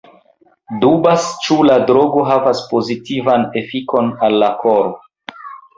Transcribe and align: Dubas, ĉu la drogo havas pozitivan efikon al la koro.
Dubas, 0.85 1.27
ĉu 1.43 1.57
la 1.71 1.77
drogo 1.91 2.25
havas 2.31 2.65
pozitivan 2.73 3.47
efikon 3.65 4.13
al 4.29 4.43
la 4.45 4.53
koro. 4.65 4.95